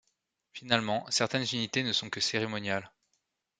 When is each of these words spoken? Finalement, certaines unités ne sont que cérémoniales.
Finalement, 0.53 1.05
certaines 1.11 1.45
unités 1.53 1.83
ne 1.83 1.93
sont 1.93 2.09
que 2.09 2.19
cérémoniales. 2.21 2.91